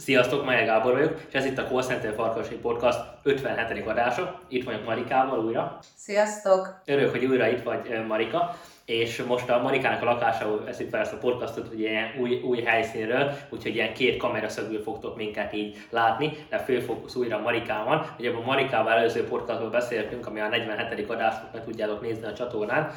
[0.00, 3.86] Sziasztok, Maja Gábor vagyok, és ez itt a Call Center Farkasai Podcast 57.
[3.86, 4.40] adása.
[4.48, 5.78] Itt vagyok Marikával újra.
[5.96, 6.80] Sziasztok!
[6.84, 8.56] Örülök, hogy újra itt vagy Marika
[8.88, 12.62] és most a Marikának a lakásából veszik fel ezt a podcastot, hogy ilyen új, új
[12.62, 18.06] helyszínről, úgyhogy ilyen két kameraszögből fogtok minket így látni, de főfókusz újra a Marikán van.
[18.18, 21.10] Ugye a Marikával előző podcastban beszéltünk, ami a 47.
[21.10, 22.90] adást meg tudjátok nézni a csatornán.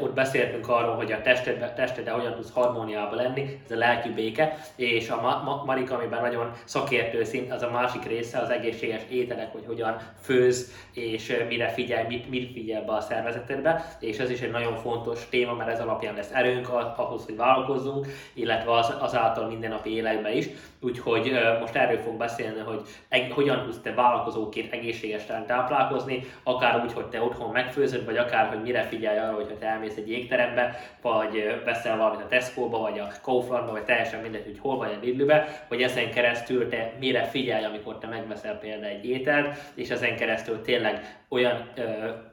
[0.00, 4.56] Ott beszéltünk arról, hogy a tested, tested hogyan tudsz harmóniába lenni, ez a lelki béke,
[4.76, 9.02] és a Ma- Ma- Marika, amiben nagyon szakértő szint, az a másik része, az egészséges
[9.10, 14.30] ételek, hogy hogyan főz, és mire figyelj, mit, mit figyel be a szervezetedbe, és ez
[14.30, 18.94] is egy nagyon fontos téma, mert ez alapján lesz erőnk ahhoz, hogy vállalkozzunk, illetve az,
[18.98, 20.46] azáltal mindennapi életben is.
[20.80, 26.92] Úgyhogy most erről fog beszélni, hogy eg- hogyan tudsz te vállalkozóként egészségesen táplálkozni, akár úgy,
[26.92, 30.80] hogy te otthon megfőzöd, vagy akár, hogy mire figyelj arra, hogy te elmész egy étterembe,
[31.02, 35.04] vagy veszel valamit a Tesco-ba, vagy a Kauflandba, vagy teljesen mindegy, hogy hol vagy a
[35.04, 40.16] Lidlbe, hogy ezen keresztül te mire figyelj, amikor te megveszel például egy ételt, és ezen
[40.16, 41.82] keresztül tényleg olyan ö,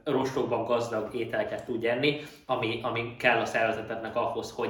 [0.03, 4.70] rostokban gazdag ételeket tud enni, ami, ami kell a szervezetednek ahhoz, hogy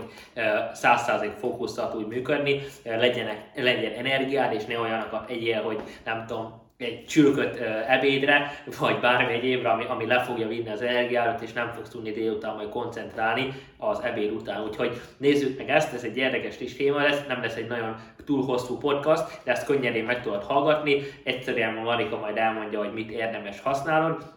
[0.73, 7.05] százszázalék fókusszal tud működni, legyenek, legyen energiád, és ne olyanokat egyél, hogy nem tudom, egy
[7.05, 11.89] csülköt ebédre, vagy bármi egyébre, ami, ami le fogja vinni az energiádat, és nem fogsz
[11.89, 14.63] tudni délután majd koncentrálni az ebéd után.
[14.63, 18.45] Úgyhogy nézzük meg ezt, ez egy érdekes kis téma lesz, nem lesz egy nagyon túl
[18.45, 21.01] hosszú podcast, de ezt könnyedén meg tudod hallgatni.
[21.23, 24.33] Egyszerűen Marika majd elmondja, hogy mit érdemes használnod,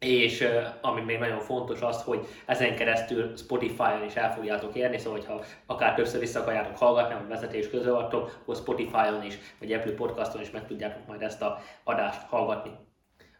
[0.00, 0.48] és
[0.80, 5.44] ami még nagyon fontos az, hogy ezen keresztül Spotify-on is el fogjátok érni, szóval ha
[5.66, 10.40] akár többször vissza akarjátok hallgatni, vagy vezetés közül vagytok, akkor Spotify-on is, vagy Apple Podcaston
[10.40, 12.70] is meg tudjátok majd ezt a adást hallgatni.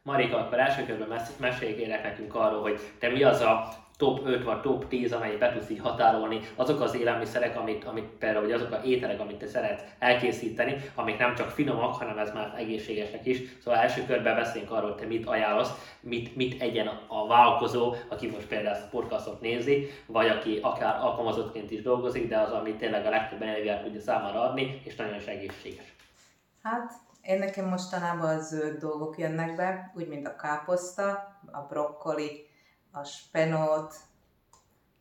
[0.03, 3.69] Marika, akkor első körben mesélj nekünk arról, hogy te mi az a
[4.01, 8.09] top 5 vagy top 10, amelyet be tudsz így határolni, azok az élelmiszerek, amit, amit
[8.19, 12.33] például, vagy azok az ételek, amit te szeretsz elkészíteni, amik nem csak finomak, hanem ez
[12.33, 13.39] már egészségesek is.
[13.65, 18.27] Szóval első körben beszéljünk arról, hogy te mit ajánlasz, mit, mit egyen a vállalkozó, aki
[18.27, 22.75] most például ezt a podcastot nézi, vagy aki akár alkalmazottként is dolgozik, de az, ami
[22.75, 25.95] tényleg a legtöbb energiát tudja számára adni, és nagyon is egészséges.
[26.63, 32.50] Hát, én nekem mostanában a zöld dolgok jönnek be, úgy mint a káposzta, a brokkoli,
[32.93, 33.95] a spenót,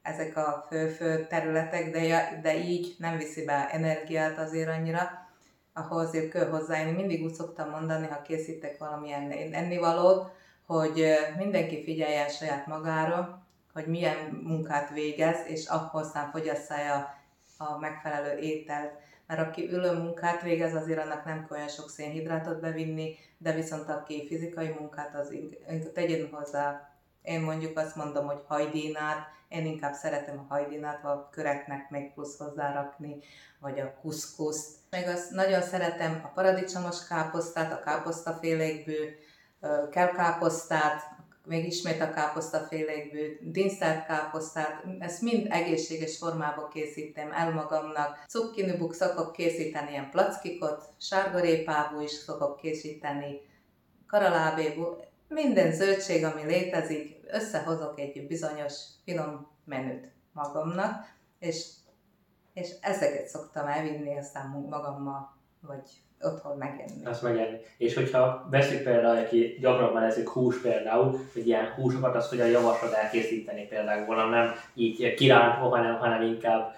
[0.01, 5.27] ezek a fő-fő területek, de, de így nem viszi be energiát azért annyira,
[5.73, 6.95] ahhoz azért kell hozzájönni.
[6.95, 10.31] Mindig úgy szoktam mondani, ha készítek valamilyen ennivalót,
[10.65, 11.05] hogy
[11.37, 17.17] mindenki figyeljen saját magára, hogy milyen munkát végez, és ahhoz aztán fogyasszálja
[17.57, 18.93] a megfelelő ételt.
[19.27, 23.89] Mert aki ülő munkát végez, azért annak nem kell olyan sok szénhidrátot bevinni, de viszont
[23.89, 25.33] aki fizikai munkát, az
[25.93, 26.88] tegyen hozzá
[27.21, 32.13] én mondjuk azt mondom, hogy hajdínát, én inkább szeretem a hajdínát, vagy a köreknek még
[32.13, 33.19] plusz hozzárakni,
[33.59, 34.77] vagy a kuszkuszt.
[34.89, 39.09] Meg azt nagyon szeretem a paradicsomos káposztát, a káposztafélékből,
[39.91, 41.01] kell káposztát,
[41.45, 48.25] még ismét a káposztafélékből, dinszert káposztát, ezt mind egészséges formába készítem el magamnak.
[48.27, 53.41] Cukkinibuk szokok készíteni ilyen plackikot, sárgarépából is szokok készíteni,
[54.07, 58.73] karalábéból, minden zöldség, ami létezik, összehozok egy bizonyos
[59.03, 61.05] finom menüt magamnak,
[61.39, 61.65] és,
[62.53, 65.83] és ezeket szoktam elvinni aztán magammal, vagy
[66.21, 67.05] otthon megenni.
[67.05, 67.57] Azt megenni.
[67.77, 72.93] És hogyha veszik például, aki gyakrabban eszik hús például, hogy ilyen húsokat azt hogyan javaslod
[72.93, 76.75] elkészíteni például, nem így kirántva, hanem, hanem inkább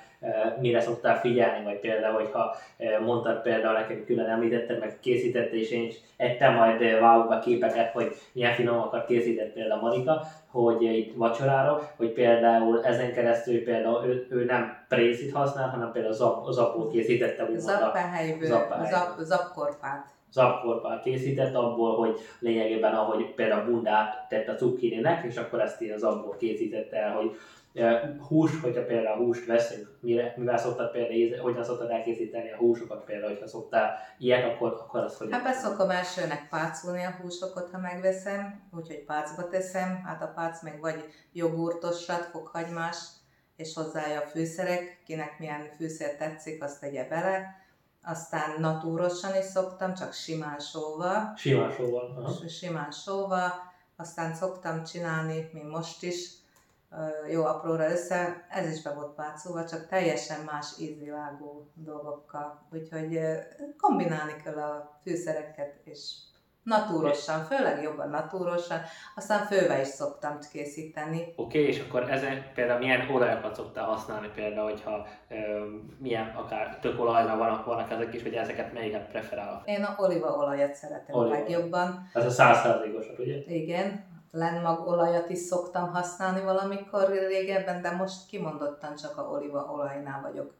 [0.60, 2.56] mire szoktál figyelni, vagy például, hogyha
[3.06, 8.16] mondtad például nekem külön említetted, meg készítette, és én is ettem majd vágóba képeket, hogy
[8.32, 10.22] milyen finomakat készített például Marika,
[10.52, 16.14] hogy itt vacsorára, hogy például ezen keresztül például ő, ő nem prészit használ, hanem például
[16.14, 17.48] zap, zapót készítette.
[17.56, 20.06] Zappehelyből, zap, zapkorpát.
[20.32, 25.90] Zapkorpát készített abból, hogy lényegében ahogy például bundát tett a cukkininek, és akkor ezt így
[25.90, 27.32] az abból készítette el, hogy
[28.28, 33.32] Hús, hogyha például húst veszünk, mire, mivel szoktad például, hogyan szoktad elkészíteni a húsokat például,
[33.32, 35.28] hogyha szoktál ilyet, akkor, akkor az hogy...
[35.32, 40.80] Hát beszokom elsőnek pácolni a húsokat, ha megveszem, úgyhogy pácba teszem, hát a pác meg
[40.80, 42.98] vagy jogurtosat, fokhagymás,
[43.56, 47.60] és hozzája a fűszerek, kinek milyen fűszer tetszik, azt tegye bele.
[48.04, 51.34] Aztán natúrosan is szoktam, csak simán sóval.
[51.36, 52.14] Simán sóval.
[52.18, 52.48] Aha.
[52.48, 53.52] Simán sóval.
[53.96, 56.41] Aztán szoktam csinálni, mint most is,
[57.32, 62.68] jó apróra össze, ez is be volt pátszóval, csak teljesen más ízvilágú dolgokkal.
[62.72, 63.20] Úgyhogy
[63.78, 66.00] kombinálni kell a fűszereket, és
[66.64, 68.80] Natúrosan, főleg jobban natúrosan,
[69.16, 71.22] aztán fővel is szoktam készíteni.
[71.22, 75.36] Oké, okay, és akkor ezen például milyen olajokat szoktál használni például, hogyha ö,
[75.98, 79.62] milyen akár tök olajra vannak, vannak ezek is, hogy ezeket melyiket preferálok?
[79.66, 81.36] Én a olívaolajat szeretem Oliva.
[81.36, 82.10] legjobban.
[82.14, 83.36] Ez a százszázalékosat, ugye?
[83.48, 90.54] Igen, lenmag olajat is szoktam használni valamikor régebben, de most kimondottan csak a olívaolajnál vagyok.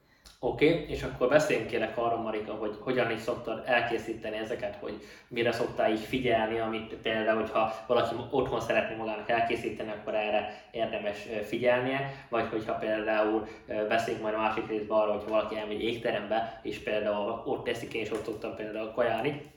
[0.44, 5.02] Oké, okay, és akkor beszéljünk kérek arra, Marika, hogy hogyan is szoktad elkészíteni ezeket, hogy
[5.28, 11.28] mire szoktál így figyelni, amit például, hogyha valaki otthon szeretné magának elkészíteni, akkor erre érdemes
[11.44, 13.48] figyelnie, vagy hogyha például
[13.88, 18.02] beszéljünk majd a másik részben arra, hogy valaki elmegy égterembe, és például ott teszik, én
[18.02, 19.52] is ott szoktam például kajálni,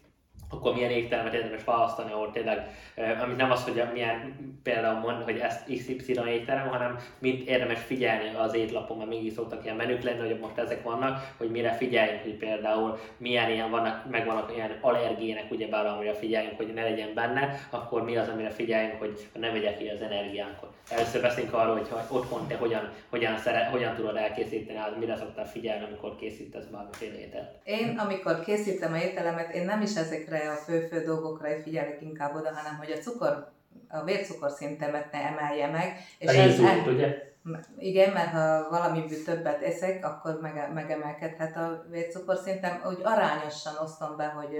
[0.54, 2.66] akkor milyen éttermet érdemes választani, ahol tényleg,
[3.22, 8.30] amit nem az, hogy milyen például mond, hogy ezt XY étterem, hanem mit érdemes figyelni
[8.38, 12.22] az étlapon, mert mégis szoktak ilyen menük lenni, hogy most ezek vannak, hogy mire figyeljünk,
[12.22, 17.14] hogy például milyen ilyen vannak, meg vannak ilyen allergének, ugyebár amire figyeljünk, hogy ne legyen
[17.14, 20.72] benne, akkor mi az, amire figyeljünk, hogy ne vegye ki az energiánkat.
[20.90, 25.46] Először beszélünk arról, hogy otthon te hogyan, hogyan, szeret, hogyan tudod elkészíteni, az mire szoktál
[25.46, 27.50] figyelni, amikor készítesz bármiféle ételt.
[27.64, 32.54] Én, amikor készítem a ételemet, én nem is ezekre a fő-fő dolgokra figyelek inkább oda,
[32.54, 33.52] hanem hogy a cukor,
[33.88, 35.96] a vércukorszintemet ne emelje meg.
[36.18, 36.78] És ez el...
[36.78, 37.32] ugye?
[37.78, 44.24] Igen, mert ha valamiből többet eszek, akkor mege, megemelkedhet a vércukorszintem, úgy arányosan osztom be,
[44.24, 44.58] hogy,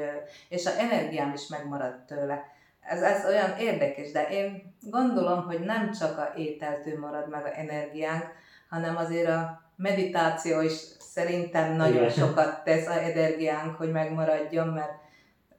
[0.49, 2.45] és a energiám is megmarad tőle.
[2.81, 7.59] Ez, ez olyan érdekes, de én gondolom, hogy nem csak a ételtől marad meg a
[7.59, 8.25] energiánk,
[8.69, 12.11] hanem azért a meditáció is szerintem nagyon Igen.
[12.11, 14.93] sokat tesz a energiánk, hogy megmaradjon, mert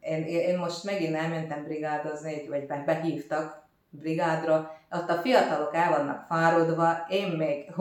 [0.05, 6.25] én, én most megint elmentem brigádozni, vagy be, behívtak brigádra, ott a fiatalok el vannak
[6.27, 7.71] fáradva, én még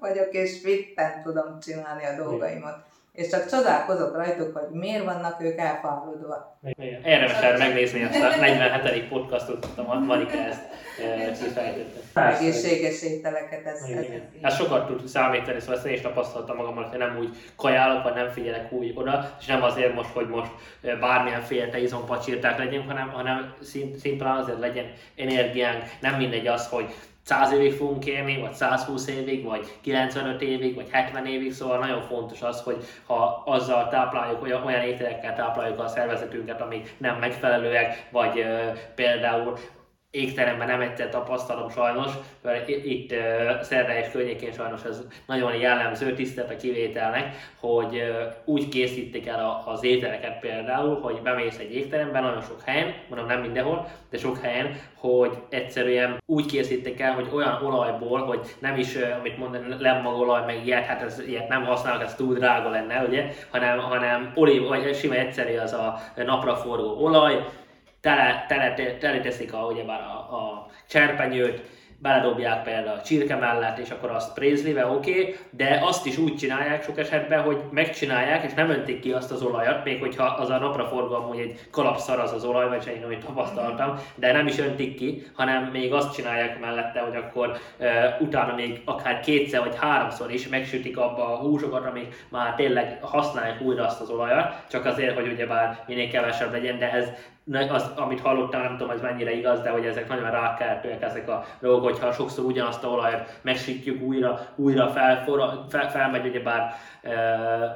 [0.00, 2.84] vagyok, és fitten tudom csinálni a dolgaimat
[3.16, 6.58] és csak csodálkozok rajtuk, hogy miért vannak ők elfáradva.
[7.04, 9.08] Érdemes el megnézni azt a 47.
[9.08, 10.62] podcastot, a Marika ezt
[11.04, 12.36] e, kifejtette.
[12.36, 13.80] Egészséges ételeket, ez,
[14.42, 18.14] Hát sokat tud számítani, szóval ezt én is tapasztaltam magammal, hogy nem úgy kajálok, vagy
[18.14, 20.50] nem figyelek úgy oda, és nem azért most, hogy most
[20.82, 23.54] e, bármilyen félte izompacsírták legyünk, hanem, hanem
[24.00, 25.82] szimplán azért legyen energiánk.
[26.00, 26.94] Nem mindegy az, hogy
[27.26, 32.02] 100 évig fogunk élni, vagy 120 évig, vagy 95 évig, vagy 70 évig, szóval nagyon
[32.02, 38.08] fontos az, hogy ha azzal tápláljuk, olyan, olyan ételekkel tápláljuk a szervezetünket, amik nem megfelelőek,
[38.10, 38.58] vagy ö,
[38.94, 39.58] például
[40.16, 43.14] égteremben nem egyszer tapasztalom sajnos, mert itt
[43.62, 48.02] Szerda és környékén sajnos ez nagyon jellemző tisztelt a kivételnek, hogy
[48.44, 53.40] úgy készítik el az ételeket például, hogy bemész egy égteremben nagyon sok helyen, mondom nem
[53.40, 58.96] mindenhol, de sok helyen, hogy egyszerűen úgy készítik el, hogy olyan olajból, hogy nem is,
[59.20, 63.32] amit mondani, lemmagolaj, meg ilyet, hát ez, ilyet nem használnak, ez túl drága lenne, ugye,
[63.50, 67.44] hanem, hanem olív, vagy sima egyszerű az a napraforgó olaj,
[68.06, 69.20] tele, tele, tele
[69.50, 71.62] a, ugyebár a, a cserpenyőt,
[71.98, 76.36] beledobják például a csirke mellett, és akkor azt prézlive, oké, okay, de azt is úgy
[76.36, 80.50] csinálják sok esetben, hogy megcsinálják, és nem öntik ki azt az olajat, még hogyha az
[80.50, 84.46] a napra forgalom, hogy egy kalapszar az az olaj, vagy én amit tapasztaltam, de nem
[84.46, 87.86] is öntik ki, hanem még azt csinálják mellette, hogy akkor uh,
[88.20, 93.60] utána még akár kétszer vagy háromszor is megsütik abba a húsokat, amik már tényleg használják
[93.60, 97.08] újra azt az olajat, csak azért, hogy ugyebár minél kevesebb legyen, de ez
[97.52, 101.44] az, amit hallottam, nem tudom, ez mennyire igaz, de hogy ezek nagyon rákeltőek ezek a
[101.60, 106.74] dolgok, hogyha sokszor ugyanazt a olajat megsítjük újra, újra felfor, fel, felmegy ugyebár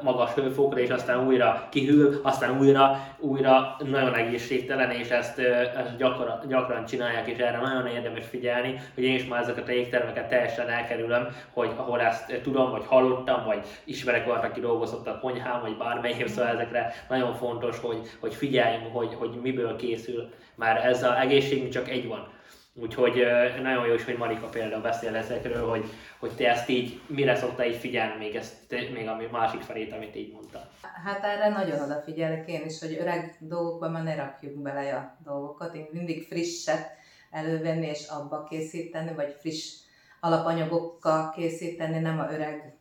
[0.03, 6.41] magas hőfokra, és aztán újra kihűl, aztán újra, újra nagyon egészségtelen, és ezt, ezt gyakran,
[6.49, 10.69] gyakran csinálják, és erre nagyon érdemes figyelni, hogy én is már ezeket a égtermeket teljesen
[10.69, 15.77] elkerülöm, hogy ahol ezt tudom, vagy hallottam, vagy ismerek valaki, aki dolgozott a konyhán, vagy
[15.77, 21.17] bármelyik, szóval ezekre nagyon fontos, hogy, hogy figyeljünk, hogy, hogy miből készül, már ez az
[21.17, 22.39] egészségünk csak egy van
[22.75, 23.15] Úgyhogy
[23.63, 25.85] nagyon jó is, hogy Marika például beszél ezekről, hogy,
[26.19, 30.17] hogy te ezt így, mire szoktál így figyelni még, ezt, még a másik felét, amit
[30.17, 30.71] így mondta.
[31.05, 35.75] Hát erre nagyon odafigyelek én is, hogy öreg dolgokba már ne rakjuk bele a dolgokat.
[35.75, 36.91] Én mindig frisset
[37.31, 39.75] elővenni és abba készíteni, vagy friss
[40.21, 42.79] alapanyagokkal készíteni, nem a öreg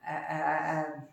[0.00, 1.08] e, e, e,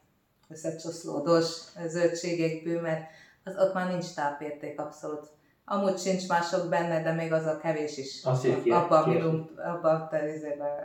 [0.50, 1.48] összecsoszlódós
[1.86, 3.10] zöldségekből, mert
[3.44, 5.32] az, ott már nincs tápérték abszolút
[5.66, 10.10] Amúgy sincs mások benne, de még az a kevés is abban a abba a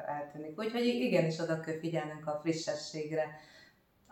[0.07, 0.59] eltűnik.
[0.59, 3.25] Úgyhogy igenis oda kell figyelnünk a frissességre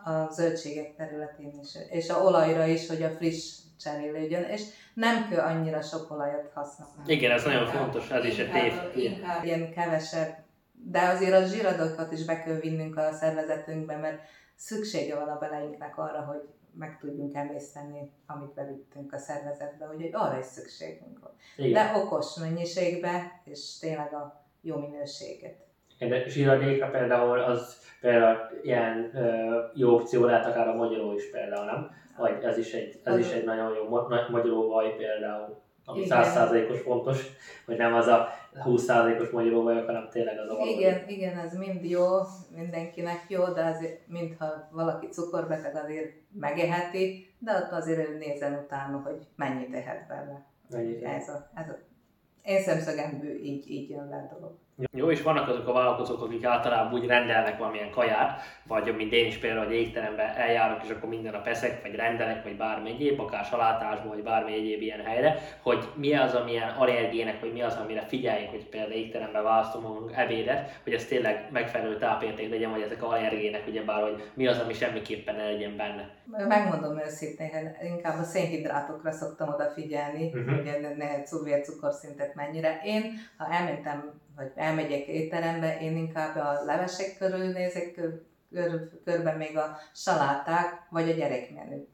[0.04, 4.62] a zöldségek területén is, és a olajra is, hogy a friss cserélődjön, és
[4.94, 7.12] nem kell annyira sok olajat használni.
[7.12, 9.02] Igen, ez nagyon fontos, ez is egy tév.
[9.04, 10.34] Inkább ilyen kevesebb,
[10.72, 14.20] de azért a zsíradokat is be kell vinnünk a szervezetünkbe, mert
[14.54, 16.48] szüksége van a beleinknek arra, hogy
[16.78, 21.30] meg tudjunk emészteni, amit bevittünk a szervezetbe, úgyhogy arra is szükségünk van.
[21.56, 21.72] Igen.
[21.72, 25.64] De okos mennyiségbe, és tényleg a jó minőséget.
[25.98, 31.64] De zsíradéka például az például ilyen ö, jó opció lehet akár a magyaró is például,
[31.64, 31.90] nem?
[32.16, 36.06] Vagy ez is egy, ez is egy nagyon jó ma- magyaró vaj például, ami.
[36.08, 37.26] 100%-os fontos,
[37.66, 38.28] hogy nem az a
[38.64, 40.70] 20%-os magyaró vaj, hanem tényleg az a valódi.
[40.70, 42.04] Igen, igen, ez mind jó,
[42.56, 49.26] mindenkinek jó, de azért, mintha valaki cukorbeteg azért megeheti, de ott azért nézzen utána, hogy
[49.36, 50.46] mennyit ehet bele.
[50.70, 51.04] Mennyit.
[51.04, 51.78] Ez a, ez a,
[52.46, 54.54] én szemszögemből így, így jön le a dolog.
[54.92, 59.26] Jó, és vannak azok a vállalkozók, akik általában úgy rendelnek valamilyen kaját, vagy mint én
[59.26, 63.20] is például, hogy étterembe eljárok, és akkor minden nap eszek, vagy rendelek, vagy bármi egyéb,
[63.20, 67.74] akár salátásból, vagy bármi egyéb ilyen helyre, hogy mi az, amilyen allergének, vagy mi az,
[67.74, 73.02] amire figyeljünk, hogy például étterembe választunk ebédet, hogy ez tényleg megfelelő tápérték legyen, vagy ezek
[73.02, 76.10] allergének, ugyebár, hogy mi az, ami semmiképpen ne legyen benne.
[76.48, 80.38] Megmondom őszintén, inkább a szénhidrátokra szoktam odafigyelni, Mhm.
[80.38, 80.54] uh-huh.
[80.56, 82.80] hogy ne, ne vércukorszintet mennyire.
[82.84, 89.36] Én, ha elmentem, vagy elmegyek étterembe, én inkább a levesek körül nézek, kör, kör, körben
[89.36, 91.84] még a saláták, vagy a gyerekmenü.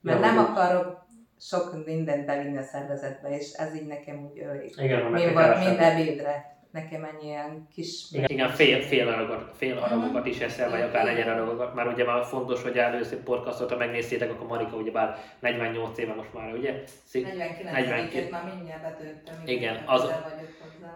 [0.00, 1.06] Mert nem akarok
[1.40, 4.74] sok mindent bevinni a szervezetbe, és ez így nekem úgy elég.
[4.76, 6.58] Igen, Mind, kevesebb- vagy, mind ebédre.
[6.70, 8.04] Nekem ennyi ilyen kis...
[8.10, 12.04] Igen, igen fél, fél, aragot, fél aragokat is eszel, vagy akár negyed aragokat, mert ugye
[12.04, 16.82] már fontos, hogy először podcastot, ha megnéztétek, akkor Marika ugyebár 48 éve most már, ugye?
[17.04, 18.30] Szí- 49 49.
[18.30, 19.34] már mindjárt betöltöm.
[19.44, 20.12] Igen, az-.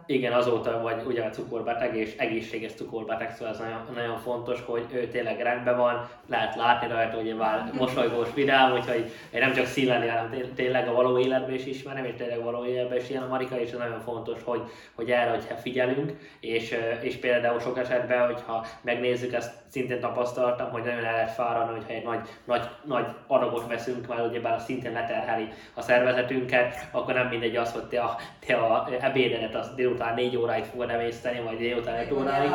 [0.06, 4.86] Igen, azóta vagy ugye a cukorbeteg és egészséges cukorbeteg, szóval ez nagyon, nagyon fontos, hogy
[4.92, 9.66] ő tényleg rendben van, lehet látni rajta, hogy már mosolygós vidám, úgyhogy én nem csak
[9.66, 13.10] színleni, hanem té- tényleg a való életben is ismerem, és tényleg a való életben is
[13.10, 14.62] ilyen a Marika, és ez nagyon fontos, hogy,
[14.94, 20.82] hogy erre, hogyha figyelünk, és, és például sok esetben, hogyha megnézzük, ezt szintén tapasztaltam, hogy
[20.82, 24.92] nagyon el lehet fáradni, hogyha egy nagy, nagy, nagy adagot veszünk, mert ugyebár az szintén
[24.92, 28.16] leterheli a szervezetünket, akkor nem mindegy az, hogy te a,
[28.46, 32.50] te a ebédedet az délután 4 óráig fogod emészteni, vagy délután 5 óráig,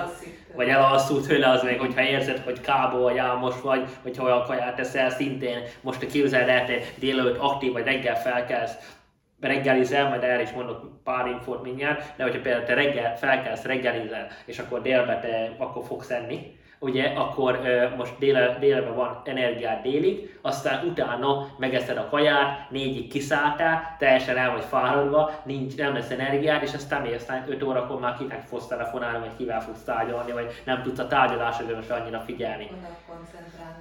[0.55, 4.75] vagy elalszul tőle, az még, hogyha érzed, hogy kábó vagy álmos vagy, hogyha olyan kaját
[4.75, 8.97] teszel, szintén most képzeld el, te délelőtt aktív vagy reggel felkelsz,
[9.41, 14.27] reggelizel, majd erre is mondok pár infót mindjárt, de hogyha például te reggel felkelsz, reggelizel,
[14.45, 17.59] és akkor délbe te akkor fogsz enni, ugye, akkor
[17.97, 24.51] most déle, délben van energiád délig, aztán utána megeszed a kaját, négyig kiszálltál, teljesen el
[24.51, 28.67] vagy fáradva, nincs, nem lesz energiád, és aztán még aztán 5 órakor már kinek fogsz
[28.67, 32.69] telefonálni, vagy kivel fogsz tárgyalni, vagy nem tudsz a tárgyalásodra most annyira figyelni.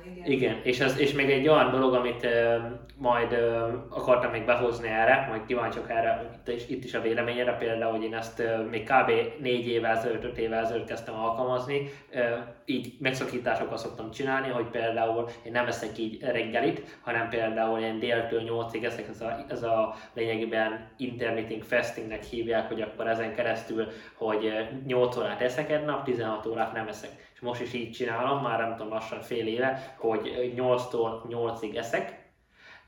[0.05, 0.27] Igen.
[0.27, 2.57] Igen, és, ez, és még egy olyan dolog, amit ö,
[2.97, 7.57] majd ö, akartam még behozni erre, majd kíváncsiak erre, itt is, itt is a véleményére,
[7.57, 9.11] például, hogy én ezt ö, még kb.
[9.41, 12.21] 4 évvel ezelőtt, 5 évvel ezelőtt kezdtem alkalmazni, ö,
[12.65, 18.43] így megszakításokat szoktam csinálni, hogy például én nem eszek így reggelit, hanem például én déltől
[18.47, 24.45] 8-ig eszek, ez a, ez a lényegében intermittent fastingnek hívják, hogy akkor ezen keresztül, hogy
[24.47, 27.11] ö, 8 órát eszek egy nap, 16 órát nem eszek.
[27.35, 32.28] És most is így csinálom, már nem tudom, lassan fél éve, hogy 8-tól 8-ig eszek,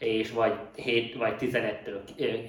[0.00, 1.98] és vagy 7 vagy 11-től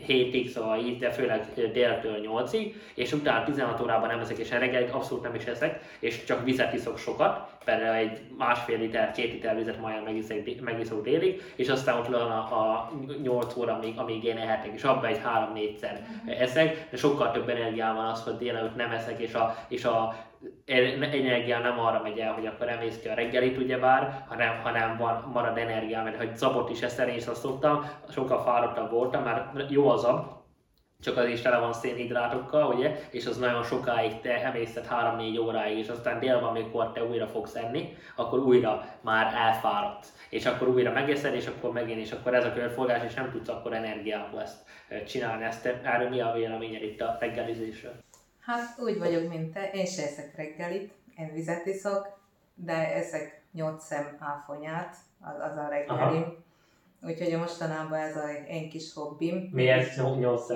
[0.08, 4.92] 7-ig, szóval így, de főleg déltől 8-ig, és utána 16 órában nem eszek, és reggelit
[4.92, 9.56] abszolút nem is eszek, és csak vizet iszok sokat, például egy másfél liter, két liter
[9.56, 12.92] vizet majd megiszok, megiszok délig, és aztán ott van a, a
[13.24, 15.22] 8 óra, amíg, amíg én ehetek, és abban egy
[15.56, 16.00] 3-4-szer
[16.40, 20.30] eszek, de sokkal több energiám van az, hogy délelőtt nem eszek, és a, és a
[20.66, 25.30] energia nem arra megy el, hogy akkor emész ki a reggelit ugyebár, hanem, hanem van,
[25.34, 29.72] marad energiám, mert hogy zabot is eszel, én is azt szoktam, sokkal fáradtabb voltam, mert
[29.72, 30.40] jó az zab,
[31.02, 35.78] csak az is tele van szénhidrátokkal, ugye, és az nagyon sokáig te emészted 3-4 óráig,
[35.78, 40.92] és aztán délben, amikor te újra fogsz enni, akkor újra már elfáradsz, és akkor újra
[40.92, 44.64] megeszed, és akkor megint, és akkor ez a körforgás, és nem tudsz akkor energiából ezt
[45.08, 45.44] csinálni.
[45.44, 47.94] Ezt, erről mi a véleményed itt a reggelizésről?
[48.42, 49.70] Hát úgy vagyok, mint te.
[49.74, 52.20] Én se eszek reggelit, én vizet iszok,
[52.56, 56.36] de eszek 8 szem áfonyát, az, az a reggelim.
[57.02, 59.50] Úgyhogy mostanában ez a én kis hobbim.
[59.52, 60.48] Miért 8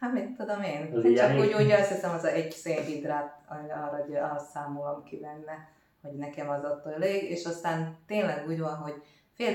[0.00, 0.92] Hát mit tudom én?
[0.94, 5.04] Az Hát csak úgy, úgy azt hiszem, az a egy szénhidrát, arra, hogy azt számolom
[5.04, 5.68] ki benne,
[6.02, 9.02] hogy nekem az attól elég, és aztán tényleg úgy van, hogy
[9.32, 9.52] fél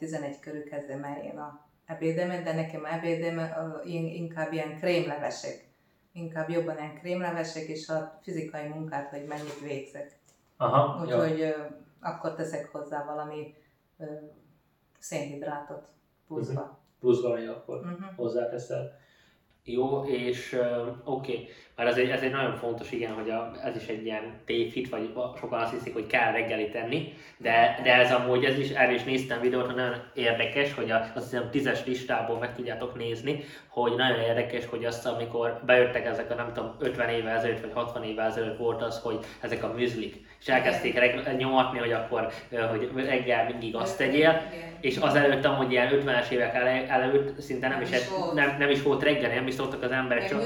[0.00, 3.50] 11-11 körül kezdem el én a ebédemet, de nekem ebédem
[4.14, 5.69] inkább ilyen krémlevesek.
[6.12, 10.18] Inkább jobban ilyen krémlevesek, és a fizikai munkát, hogy mennyit végzek.
[10.56, 11.16] Aha, jó.
[11.16, 11.50] Úgyhogy ö,
[12.00, 13.54] akkor teszek hozzá valami
[13.98, 14.04] ö,
[14.98, 15.88] szénhidrátot
[16.26, 16.78] pluszba.
[16.98, 18.16] pluszban még akkor Uh-huh.
[18.16, 18.98] hozzáteszel.
[19.64, 20.56] Jó, és
[21.04, 21.48] oké, okay.
[21.76, 24.88] mert ez egy, ez egy nagyon fontos, igen, hogy a, ez is egy ilyen tévhit,
[24.88, 28.94] vagy sokan azt hiszik, hogy kell reggeli tenni, de, de ez amúgy, ez is, erről
[28.94, 33.94] is néztem videót, nagyon érdekes, hogy a, azt hiszem tízes listából meg tudjátok nézni, hogy
[33.96, 38.04] nagyon érdekes, hogy azt, amikor bejöttek ezek a nem tudom, 50 évvel ezelőtt, vagy 60
[38.04, 42.32] évvel ezelőtt volt az, hogy ezek a műzlik, és elkezdték reg- nyomatni, hogy akkor
[42.70, 44.42] hogy reggel mindig azt tegyél,
[44.80, 46.54] és azelőtt amúgy ilyen 50-es évek
[46.88, 48.34] előtt szinte nem, nem, is, is volt.
[48.34, 50.42] nem, nem is volt reggeli, nem is szoktak az emberek meg csak...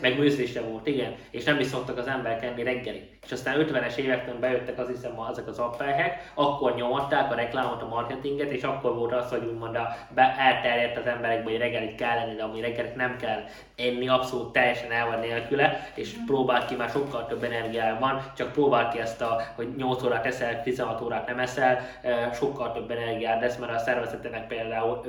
[0.00, 1.14] Meg műzli volt, igen.
[1.30, 3.08] És nem is szoktak az emberek enni reggeli.
[3.24, 7.88] És aztán 50-es évektől bejöttek az hiszem ezek az appelhek, akkor nyomatták a reklámot, a
[7.88, 12.14] marketinget, és akkor volt az, hogy úgymond a, be, elterjedt az emberekbe, hogy reggelit kell
[12.14, 13.44] lenni, de amúgy reggelit nem kell
[13.76, 16.24] enni, abszolút teljesen el van nélküle, és mm.
[16.24, 20.26] próbáld ki, már sokkal több energiája van, csak próbáld ki ezt a, hogy 8 órát
[20.26, 21.80] eszel, 16 órát nem eszel,
[22.32, 25.00] sokkal több energiát lesz, mert a szervezetenek például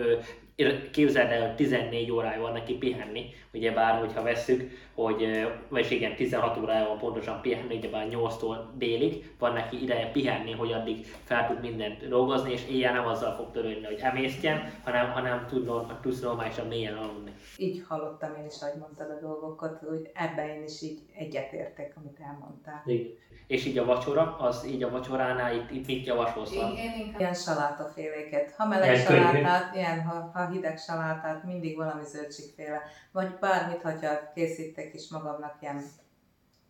[0.91, 6.15] képzeld el, hogy 14 órája van neki pihenni, ugye bár, hogyha vesszük, hogy, vagy igen,
[6.15, 11.05] 16 órája van pontosan pihenni, ugye bár 8-tól délig van neki ideje pihenni, hogy addig
[11.23, 15.71] fel tud mindent dolgozni, és éjjel nem azzal fog törődni, hogy emésztjen, hanem, hanem tud,
[16.01, 17.33] tudsz normálisan mélyen aludni.
[17.57, 22.19] Így hallottam én is, ahogy mondtad a dolgokat, hogy ebben én is így egyetértek, amit
[22.19, 22.83] elmondtál.
[22.85, 23.21] Igen.
[23.47, 26.53] És így a vacsora, az így a vacsoránál itt, itt mit javasolsz?
[26.53, 28.53] Én, én inkább ilyen salátaféléket.
[28.57, 32.81] Ha meleg ilyen salátát, ilyen, ha, ha hideg salátát, mindig valami zöldségféle.
[33.11, 35.81] Vagy bármit, hogyha készítek is magamnak ilyen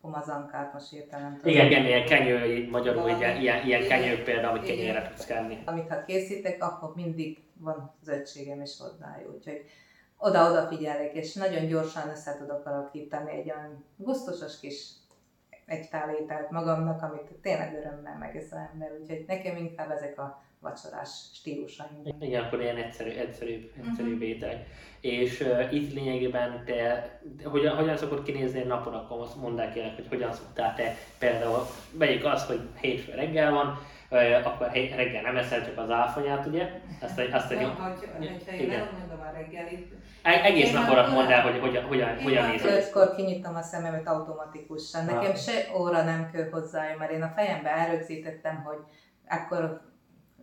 [0.00, 1.52] pomazankát, most értelem tudom.
[1.52, 5.62] Igen, igen, ilyen kenyő, magyarul ilyen, ilyen, ilyen kenyő például, amit kenyére tudsz kenni.
[5.64, 9.64] Amit ha készítek, akkor mindig van zöldségem is hozzá, úgyhogy
[10.16, 14.92] oda-oda figyelek, és nagyon gyorsan össze tudok alakítani egy olyan gusztusos kis
[15.66, 21.08] egy tál ételt magamnak, amit tényleg örömmel megeszem ember, úgyhogy nekem inkább ezek a vacsorás
[21.34, 22.14] stílusaim.
[22.20, 24.28] Igen, akkor ilyen egyszerű, egyszerűbb, egyszerűbb uh-huh.
[24.28, 24.66] ételek.
[25.00, 27.10] És uh, itt lényegében te,
[27.44, 31.66] hogyan, hogyan szokott kinézni egy napon, akkor azt mondták el, hogy hogyan szoktál te például,
[31.92, 33.78] vegyük azt, hogy hétfő reggel van,
[34.44, 36.80] akkor reggel nem eszel csak az áfonyát, ugye?
[37.00, 39.92] Azt, azt, azt, ja, hogy, hogyha én nem mondom a reggelit.
[40.22, 45.04] Egész nap napot mondd el, hogy hogyan, hogyan, hogyan néz Ötkor kinyitom a szememet automatikusan.
[45.04, 48.78] Nekem se óra nem kell hozzá, mert én a fejembe elrögzítettem, hogy
[49.28, 49.80] akkor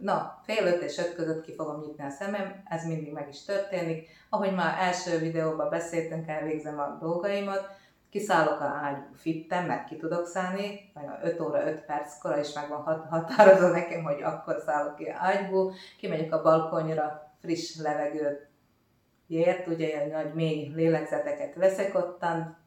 [0.02, 3.44] na, fél öt és öt között ki fogom nyitni a szemem, ez mindig meg is
[3.44, 4.10] történik.
[4.30, 7.70] Ahogy már első videóban beszéltünk, elvégzem a dolgaimat,
[8.10, 12.70] kiszállok a ágyú fittem, mert ki tudok szállni, vagy 5 óra 5 perckor is meg
[12.70, 18.50] van határozva nekem, hogy akkor szállok ki a ágyból, kimegyek a balkonra, friss levegőt
[19.28, 22.58] ért, ugye ilyen nagy mély lélegzeteket veszek ottan,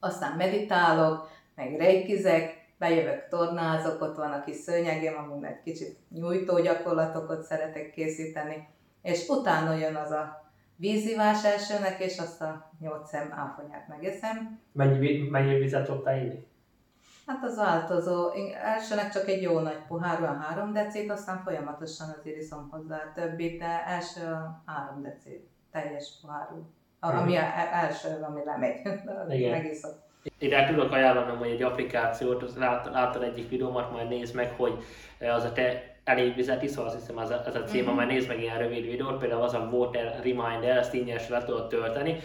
[0.00, 6.60] aztán meditálok, meg reikizek, bejövök, tornázok, ott van a kis szőnyegem, amúgy egy kicsit nyújtó
[6.60, 8.68] gyakorlatokat szeretek készíteni,
[9.02, 14.60] és utána jön az a vízivás elsőnek, és azt a nyolc szem áfonyát megeszem.
[14.72, 16.46] Mennyi, mennyi vizet tudtál inni?
[17.26, 18.28] Hát az változó.
[18.28, 23.12] Én elsőnek csak egy jó nagy pohár, olyan három decét, aztán folyamatosan azért iszom hozzá
[23.14, 26.70] többit, de első a három decét teljes pohárú.
[27.00, 28.80] Ami a, első, ami lemegy,
[29.50, 30.07] megiszok.
[30.38, 32.56] Ide tudok ajánlanom, hogy egy applikációt, az
[32.92, 34.72] láttad egyik videómat, majd nézd meg, hogy
[35.20, 37.94] az a te elég vizet iszol, azt hiszem az a, az a cím, mm-hmm.
[37.94, 41.68] majd nézd meg ilyen rövid videót, például az a Water Reminder, ezt ingyenesen le tudod
[41.68, 42.16] tölteni,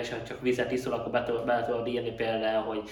[0.00, 2.82] és ha csak vizet iszol, akkor be tudod, be tudod írni például, hogy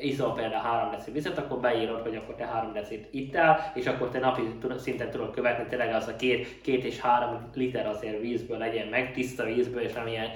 [0.00, 4.08] iszol például 3 deci vizet, akkor beírod, hogy akkor te 3 decit ittál, és akkor
[4.08, 4.42] te napi
[4.78, 9.12] szinten tudod követni, tényleg az a két, két és három liter azért vízből legyen meg,
[9.12, 10.30] tiszta vízből, és nem ilyen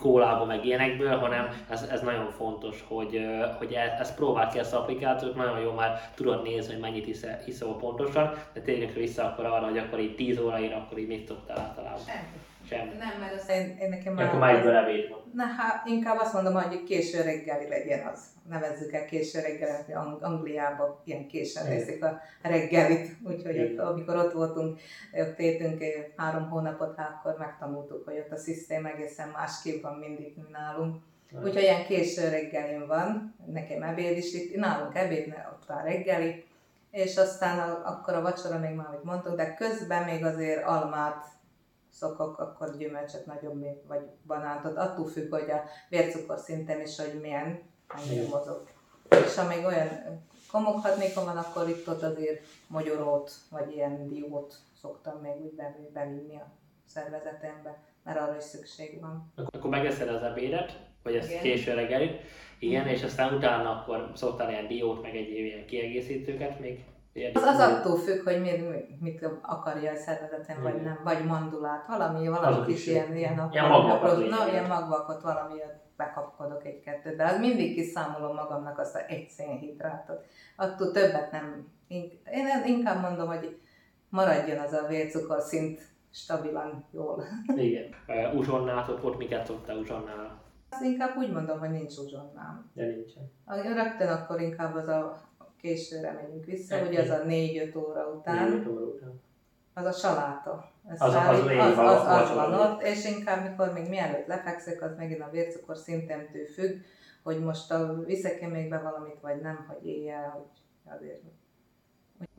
[0.00, 3.20] kólából, meg ilyenekből, hanem ez, ez nagyon fontos, hogy,
[3.58, 7.06] hogy e, ezt próbáld ki ezt az applikációt, nagyon jó már tudod nézni, hogy mennyit
[7.06, 11.08] iszol, iszol pontosan, de tényleg vissza akkor arra, hogy akkor így 10 óraira, akkor így
[11.08, 12.04] mit szoktál általában.
[12.72, 12.86] Sem.
[12.98, 14.26] Nem, mert azt én, én nekem már...
[14.26, 15.30] Akkor már egyből ebéd van.
[15.34, 18.20] Na hát inkább azt mondom, hogy késő reggeli legyen az.
[18.48, 23.16] Nevezzük el késő reggeli, hogy Angliában ilyen későn részik a reggelit.
[23.24, 24.80] Úgyhogy ott, amikor ott voltunk,
[25.12, 25.82] ott éltünk
[26.16, 30.96] három hónapot, hát akkor megtanultuk, hogy ott a szisztém egészen másképp van mindig nálunk.
[31.44, 36.44] Úgyhogy ilyen késő reggelin van, nekem ebéd is itt, nálunk ebéd, ott a reggeli,
[36.90, 41.24] és aztán a, akkor a vacsora még már, amit mondtuk, de közben még azért almát
[41.92, 47.60] szokok, akkor gyümölcsöt nagyobb, vagy banátot, attól függ, hogy a vércukor szinten is, hogy milyen,
[47.94, 48.62] mennyire mozog.
[49.10, 49.88] És ha még olyan
[50.50, 55.54] komokhatnékom van, akkor itt ott azért magyarót, vagy ilyen diót szoktam még úgy
[55.92, 56.50] bevinni a
[56.86, 59.32] szervezetembe, mert arra is szükség van.
[59.50, 62.20] Akkor megeszed az ebédet, vagy ezt késő reggelit,
[62.58, 66.84] igen, és aztán utána akkor szoktál ilyen diót, meg egy ilyen kiegészítőket még
[67.34, 72.28] Az, az attól függ, hogy mit, mit akarja a szervezeten, vagy nem, vagy mandulát, valami,
[72.28, 75.60] valami kis ilyen, ilyen, ilyen magvakot, na, ilyen magvakot, valami
[75.96, 80.24] bekapkodok egy-kettőt, de az mindig kiszámolom magamnak azt a egy szénhidrátot.
[80.56, 83.60] Attól többet nem, én inkább mondom, hogy
[84.08, 87.24] maradjon az a vércukorszint stabilan jól.
[87.56, 87.94] Igen.
[88.06, 90.40] Uh, uzsonnátot, ott miket szoktál uzsonnál?
[90.70, 92.70] Azt inkább úgy mondom, hogy nincs uzsonnám.
[92.74, 93.32] De nincsen.
[93.74, 95.20] Rögtön akkor inkább az a
[95.62, 98.50] későre megyünk vissza, hogy az a 4-5 óra után.
[98.50, 99.20] 4 óra után.
[99.74, 100.70] Az a saláta.
[100.88, 104.26] Ez Az- az az, az, a- az a- van ott, és inkább mikor még mielőtt
[104.26, 106.80] lefekszek, az megint a vércukor szintemtől függ,
[107.22, 111.20] hogy most a, viszek-e még be valamit, vagy nem, hogy éjjel, hogy azért.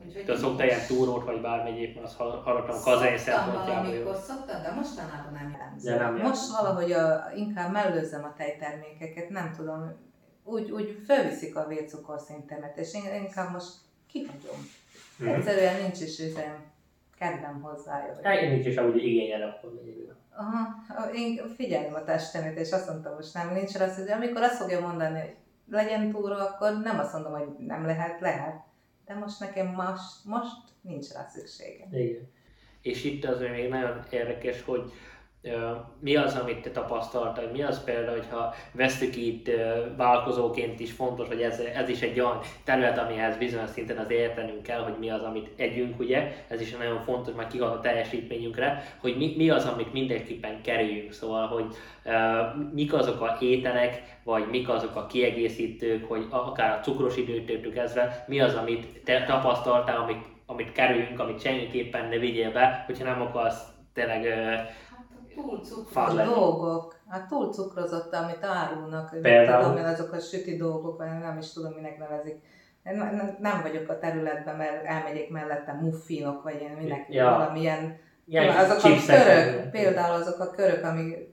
[0.06, 3.74] Úgyhogy Te szoktál ilyen túrót, vagy bármi egyéb, hall- hallottam kazai szempontjából.
[3.74, 5.90] valamikor szoktam, de mostanában nem jellemző.
[5.96, 6.52] Nem Most jellemző.
[6.60, 9.92] valahogy a, inkább mellőzem a tejtermékeket, nem tudom,
[10.44, 13.72] úgy, úgy fölviszik a vércukorszintemet, és én inkább most
[14.06, 14.68] kihagyom.
[15.18, 15.28] Mhm.
[15.28, 16.72] Egyszerűen nincs is üzem,
[17.18, 18.18] kedvem hozzája.
[18.22, 19.82] Hát én nincs is úgy igényel akkor.
[20.36, 24.56] Aha, én figyelem a testemet, és azt mondtam, most nem, nincs rá, hogy amikor azt
[24.56, 25.34] fogja mondani, hogy
[25.70, 28.62] legyen túra, akkor nem azt mondom, hogy nem lehet, lehet.
[29.06, 31.88] De most nekem most, most nincs rá szükségem.
[31.92, 32.32] Igen.
[32.80, 34.92] És itt az még nagyon érdekes, hogy
[36.00, 39.50] mi az, amit te tapasztaltál, mi az például, hogyha vesztük itt
[39.96, 44.62] vállalkozóként is fontos, hogy ez, ez is egy olyan terület, amihez bizonyos szinten az értenünk
[44.62, 48.82] kell, hogy mi az, amit együnk, ugye, ez is nagyon fontos, már kihat a teljesítményünkre,
[49.00, 51.64] hogy mi, mi az, amit mindenképpen kerüljünk, szóval, hogy
[52.72, 58.24] mik azok a ételek, vagy mik azok a kiegészítők, hogy akár a cukros időtől kezdve,
[58.28, 63.20] mi az, amit te tapasztaltál, amit, amit kerüljünk, amit semmiképpen ne vigyél be, hogyha nem
[63.20, 64.26] akarsz tényleg
[65.34, 66.32] túl Fád cukros lenni.
[66.32, 69.62] dolgok, hát túl cukrozott, amit árulnak, Például?
[69.62, 72.42] tudom, én azok a süti dolgok, vagy nem is tudom, minek nevezik.
[72.84, 72.96] Én
[73.40, 77.30] nem- vagyok a területben, mert elmegyek mellette muffinok, vagy ilyen minek, Ja.
[77.30, 81.32] valamilyen ilyen azok a körök, például azok a körök, ami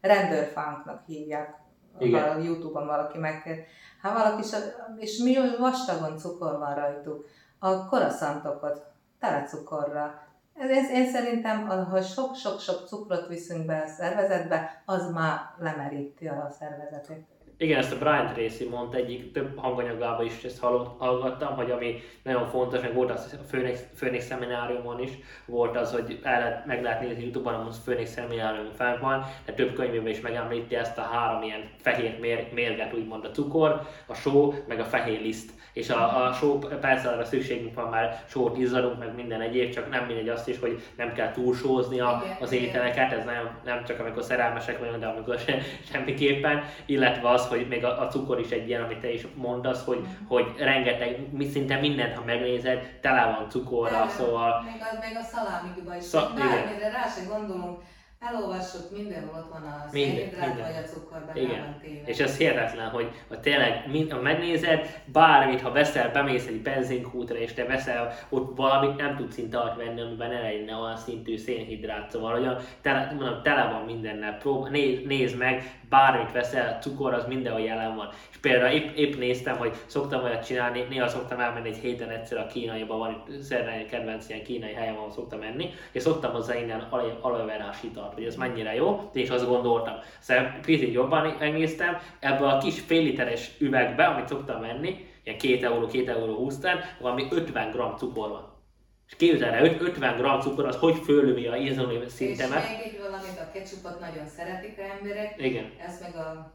[0.00, 1.54] rendőrfánknak hívják,
[1.98, 2.22] Igen.
[2.22, 3.66] ha a Youtube-on valaki meg
[4.02, 4.50] Hát valaki is,
[4.96, 7.26] és mi vastagon cukor van rajtuk.
[7.58, 8.86] A koraszantokat
[9.20, 10.22] tele cukorra.
[10.54, 17.33] Ez, én szerintem, ha sok-sok-sok cukrot viszünk be a szervezetbe, az már lemeríti a szervezetet.
[17.56, 22.02] Igen, ezt a Brian Tracy mondta egyik több hanganyagában is, ezt hallott, hallgattam, hogy ami
[22.22, 25.10] nagyon fontos, meg volt az a Phoenix, Phoenix szemináriumon is,
[25.46, 29.52] volt az, hogy el lehet, meg lehet nézni Youtube-on, a Phoenix szeminárium fenn van, de
[29.52, 34.14] több könyvében is megemlíti ezt a három ilyen fehér mér, mérget, úgymond a cukor, a
[34.14, 35.50] só, meg a fehér liszt.
[35.72, 39.90] És a, a só, persze arra szükségünk van már sót izzadunk, meg minden egyéb, csak
[39.90, 44.00] nem mindegy azt is, hogy nem kell túlsózni a, az ételeket, ez nem, nem csak
[44.00, 45.58] amikor szerelmesek vagyunk, de amikor se,
[45.92, 49.84] semmiképpen, illetve az, hogy még a, a cukor is egy ilyen, amit te is mondasz,
[49.84, 51.18] hogy, hogy rengeteg,
[51.52, 56.34] szinte mindent, ha megnézed, tele van cukorra, szóval Még a, még a szalámikba is, Szá-
[56.34, 57.80] bármire rá se gondolunk,
[58.28, 61.60] elolvassuk, mindenhol ott van a szénhidrát, vagy a cukor benne Igen.
[61.60, 62.06] van téve.
[62.06, 67.36] És ez hihetetlen, hogy, hogy tényleg, mind, ha megnézed, bármit, ha veszel, bemész egy benzinkútra,
[67.36, 71.36] és te veszel ott valamit, nem tudsz szinte olyat venni, amiben ne lenne olyan szintű
[71.36, 77.14] szénhidrát, szóval olyan, tele, mondom, tele van mindennel, Prób- néz, nézd meg, bármit veszel, cukor
[77.14, 78.08] az mindenhol jelen van.
[78.30, 82.38] És például épp, épp néztem, hogy szoktam olyat csinálni, néha szoktam elmenni egy héten egyszer
[82.38, 86.54] a kínaiba, van itt egy kedvenc ilyen kínai helyen, ahol szoktam menni, és szoktam hozzá
[86.54, 87.22] innen aloe-
[87.82, 89.94] italt, hogy ez mennyire jó, és azt gondoltam.
[90.18, 95.64] Szóval picit jobban megnéztem, ebbe a kis fél literes üvegbe, amit szoktam venni, ilyen 2
[95.64, 96.58] euró, 2 euró 20
[97.00, 98.52] valami 50 g cukor van.
[99.08, 101.74] És képzeld el, öt- 50 g cukor, az hogy fölövi a És
[102.12, 102.68] szintemet.
[102.68, 105.70] még egy valamit, a ketchupot nagyon szeretik a emberek, Igen.
[105.86, 106.52] ezt meg a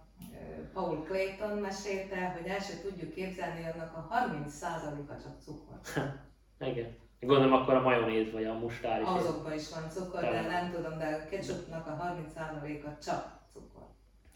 [0.74, 5.80] Paul Clayton mesélte, hogy el se tudjuk képzelni, annak a 30%-a csak cukor.
[6.69, 6.98] Igen.
[7.21, 9.08] Gondolom akkor a majonéz vagy a mustár is.
[9.08, 13.38] Azokban is van cukor, de nem tudom, de a ketchupnak a 30%-a csak.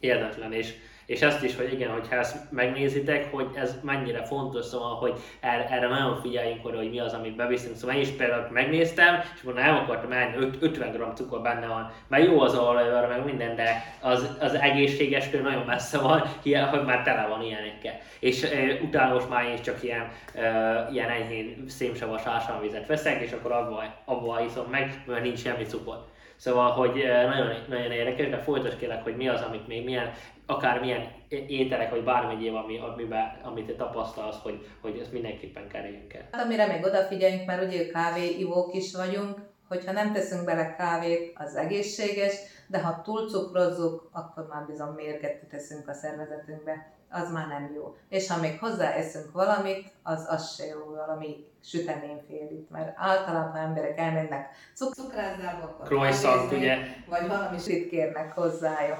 [0.04, 0.74] Hihetetlen, és,
[1.06, 5.70] és ezt is, hogy igen, hogyha ezt megnézitek, hogy ez mennyire fontos, szóval, hogy erre,
[5.70, 7.76] erre nagyon figyeljünk oda, hogy mi az, amit beviszünk.
[7.76, 10.12] Szóval én is például megnéztem, és akkor nem akartam
[10.42, 14.54] öt- 50 g cukor benne van, mert jó az olajra, meg minden, de az, az
[14.54, 18.00] egészségestől nagyon messze van, ilyen, hogy már tele van ilyenekkel.
[18.20, 23.22] És e, utána most már én is csak ilyen, e, ilyen enyhén szémsavas ásványvizet veszek,
[23.22, 26.12] és akkor abba, abba iszom meg, mert nincs semmi cukor.
[26.36, 30.12] Szóval, hogy eh, nagyon, nagyon érdekes, de folytasd kérlek, hogy mi az, amit még milyen,
[30.46, 35.68] akár milyen ételek, vagy bármi egyéb, ami, amiben, amit te tapasztalsz, hogy, hogy ezt mindenképpen
[35.68, 36.28] kerüljünk el.
[36.32, 41.56] Hát amire még odafigyeljünk, mert ugye kávéivók is vagyunk, hogyha nem teszünk bele kávét, az
[41.56, 42.36] egészséges,
[42.68, 46.93] de ha túl cukrozzuk, akkor már bizony mérget teszünk a szervezetünkbe.
[47.14, 47.96] Az már nem jó.
[48.10, 54.50] És ha még hozzáeszünk valamit, az az se jó, valami süteményfélit, mert általában emberek elmennek
[54.74, 56.78] cukrászdába, Croissant, ugye?
[57.08, 59.00] Vagy valami süt kérnek hozzájuk.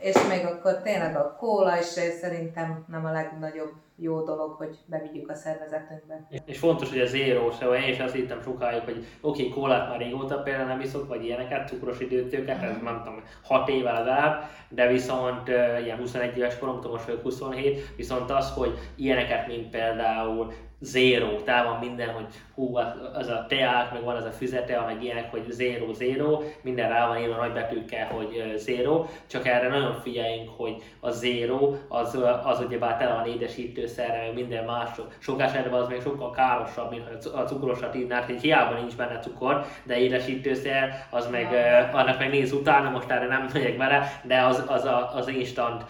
[0.00, 1.86] És még akkor tényleg a kóla is
[2.20, 6.26] szerintem nem a legnagyobb jó dolog, hogy bevigyük a szervezetünkbe.
[6.46, 9.88] És fontos, hogy a zéró, szóval én is azt hittem sokáig, hogy oké, okay, kólát
[9.88, 14.44] már régóta például nem iszok, vagy ilyeneket, cukros időtőket, ez nem tudom, 6 éve legalább,
[14.68, 15.48] de viszont
[15.84, 21.64] ilyen 21 éves koromtól most vagyok 27, viszont az, hogy ilyeneket, mint például zero, tá
[21.64, 22.76] van minden, hogy hú,
[23.14, 27.06] az a teák, meg van az a füzete, meg ilyenek, hogy zero, zero, minden rá
[27.06, 32.96] van írva nagybetűkkel, hogy zero, csak erre nagyon figyeljünk, hogy a zero, az, az ugyebár
[32.96, 34.88] tele van édesítőszerrel, meg minden más,
[35.18, 39.64] sok esetben az még sokkal károsabb, mint a cukrosat írnád, hogy hiába nincs benne cukor,
[39.84, 41.52] de édesítőszer, az meg,
[41.92, 45.84] annak meg néz utána, most erre nem megyek bele, de az, az, a, az instant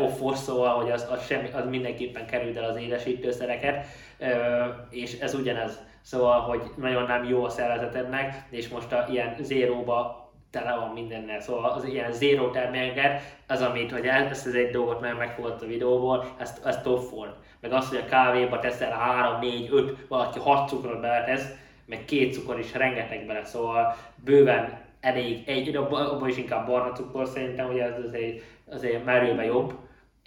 [0.00, 3.86] off szóval, hogy az, az, semmi, az mindenképpen került el az édesítőszereket
[4.90, 5.78] és ez ugyanez.
[6.00, 11.40] Szóval, hogy nagyon nem jó a szervezetednek, és most a ilyen zéróba tele van mindennel.
[11.40, 15.66] Szóval az ilyen zero terméket, az amit, hogy ezt az egy dolgot nagyon megfogott a
[15.66, 17.30] videóból, ezt, ezt top form.
[17.60, 21.54] Meg az, hogy a kávéba teszel 3, 4, 5, valaki 6 cukrot beletesz,
[21.86, 27.26] meg két cukor is rengeteg bele, szóval bőven elég, egy, abban is inkább barna cukor
[27.26, 29.74] szerintem, hogy ez azért, azért merőbe jobb,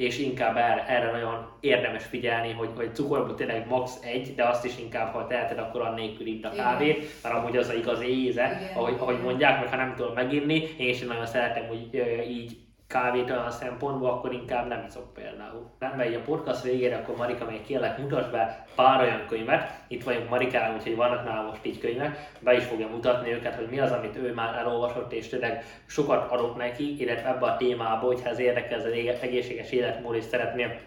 [0.02, 4.00] és inkább erre, erre nagyon érdemes figyelni, hogy, hogy cukorból tényleg max.
[4.04, 7.70] egy, de azt is inkább, ha teheted, akkor annélkül itt a kávét, mert amúgy az
[7.70, 8.76] a igazi éze, Igen.
[8.76, 12.58] ahogy, ahogy mondják, meg ha nem tudom meginni, én is nagyon szeretem, hogy így
[12.92, 15.70] kávét olyan szempontból, akkor inkább nem iszok például.
[15.80, 19.82] Nem megy a podcast végére, akkor Marika még kérlek mutass be pár olyan könyvet.
[19.88, 22.32] Itt vagyunk Marikával, úgyhogy vannak nálam most így könyvek.
[22.40, 26.32] Be is fogja mutatni őket, hogy mi az, amit ő már elolvasott, és tényleg sokat
[26.32, 28.86] adott neki, illetve ebbe a témába, hogyha ez érdekel az
[29.22, 30.80] egészséges életmód, és szeretnél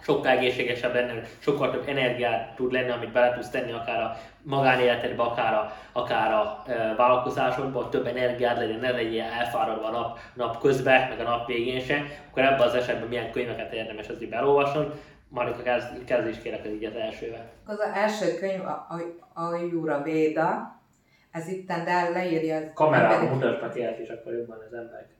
[0.00, 5.22] sokkal egészségesebb lenni, sokkal több energiát tud lenni, amit bele tudsz tenni akár a magánéletedbe,
[5.22, 10.60] akár a, akár a e, vállalkozásodba, több energiád legyen, ne legyél elfáradva a nap, nap
[10.60, 14.86] közben, meg a nap végén sem, akkor ebben az esetben milyen könyveket érdemes azért elolvasni.
[15.28, 17.50] Marika, kezd, kezd is kérek így az elsővel.
[17.66, 20.80] Az, az első könyv a, a, a Jura Véda,
[21.30, 22.72] ez itt de leírja...
[22.74, 25.15] Kamerában mutatnak ilyet is, akkor jobban az emberek.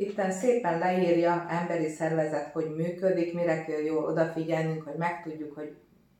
[0.00, 5.76] Itten szépen leírja emberi szervezet, hogy működik, mire kell jól odafigyelnünk, hogy megtudjuk, hogy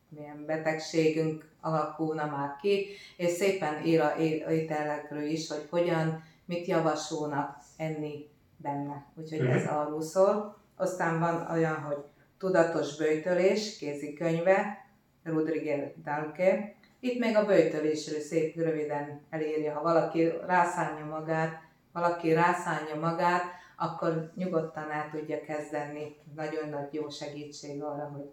[0.08, 4.16] milyen betegségünk alakulna már ki, és szépen ír a
[4.48, 9.06] ételekről is, hogy hogyan, mit javasolnak enni benne.
[9.14, 9.74] Úgyhogy ez mhm.
[9.74, 10.56] arról szól.
[10.76, 12.04] Aztán van olyan, hogy
[12.38, 14.86] Tudatos bőjtölés, kézikönyve,
[15.24, 16.74] Rudriger Dalke.
[17.00, 21.52] Itt még a bőjtölésről szép röviden elírja, ha valaki rászánja magát,
[21.92, 23.42] valaki rászánja magát,
[23.82, 26.16] akkor nyugodtan el tudja kezdeni.
[26.34, 28.30] Nagyon nagy jó segítség arra, hogy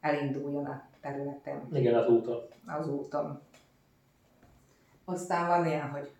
[0.00, 1.68] elinduljon a területen.
[1.72, 2.40] Igen, az úton.
[2.66, 3.40] Az úton.
[5.04, 6.10] Aztán van ilyen, hogy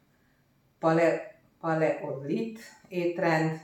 [0.79, 3.61] pale, paleolit étrend,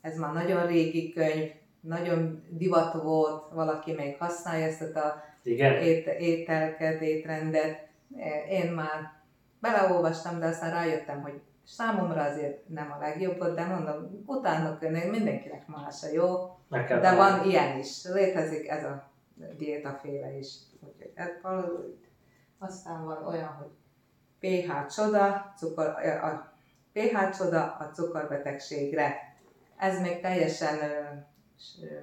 [0.00, 5.82] ez már nagyon régi könyv, nagyon divat volt, valaki még használja ezt a Igen.
[5.82, 7.88] Ét, ételket, étrendet.
[8.48, 9.12] Én már
[9.60, 15.66] beleolvastam, de aztán rájöttem, hogy számomra azért nem a legjobb, de mondom, utána könnyű, mindenkinek
[15.66, 19.10] más a jó, de van van ilyen is, létezik ez a
[19.56, 20.54] diétaféle is.
[20.80, 21.98] Úgyhogy ez valahogy.
[22.58, 23.70] Aztán van olyan, hogy
[24.38, 25.86] pH csoda, cukor,
[26.22, 26.52] a
[26.92, 29.36] pH csoda a cukorbetegségre.
[29.76, 30.78] Ez még teljesen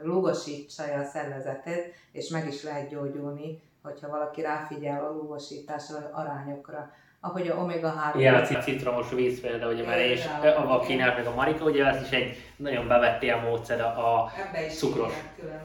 [0.01, 6.91] lúgosítsa a szervezetet, és meg is lehet gyógyulni, hogyha valaki ráfigyel a lúgosításra, arányokra
[7.21, 8.15] ahogy a omega-3.
[8.15, 10.25] Igen, a citromos víz például, ugye, mert és
[10.67, 14.31] a kínált meg a Marika, ugye ez is egy nagyon bevett ilyen módszer a, a
[14.69, 15.13] cukros,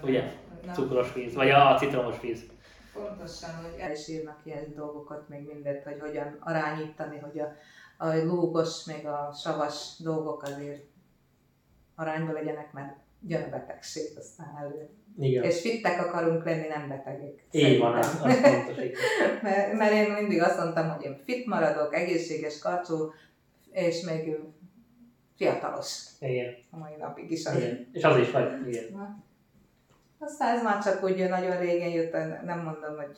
[0.03, 0.33] ugye,
[0.67, 0.73] Na.
[0.73, 2.45] cukros víz, vagy a citromos víz.
[2.93, 7.53] Pontosan, hogy el is írnak ilyen dolgokat, még mindet, hogy hogyan arányítani, hogy a,
[7.97, 10.83] a lúgos, még a savas dolgok azért
[11.95, 14.89] arányban legyenek, mert jön a betegség aztán elő.
[15.19, 15.43] Igen.
[15.43, 17.47] És fittek akarunk lenni, nem betegek.
[17.51, 18.77] Így van, az, az fontos.
[19.43, 23.13] mert, mert én mindig azt mondtam, hogy én fit maradok, egészséges, karcsú,
[23.71, 24.39] és még
[25.37, 26.05] fiatalos.
[26.21, 26.55] Igen.
[26.71, 27.57] A mai napig is az.
[27.57, 27.89] Igen.
[27.93, 28.69] És az is vagy.
[28.69, 28.85] Igen.
[28.93, 29.25] Na.
[30.19, 32.13] Aztán ez már csak úgy nagyon régen jött,
[32.45, 33.17] nem mondom, hogy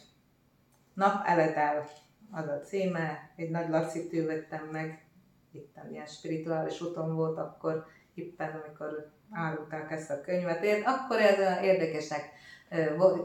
[0.95, 1.89] nap eletel
[2.31, 5.07] az a címe, egy nagy lacitű vettem meg,
[5.53, 7.87] itt ilyen spirituális úton volt, akkor
[8.19, 10.65] éppen amikor árulták ezt a könyvet.
[10.65, 12.37] Én, akkor ez érdekesnek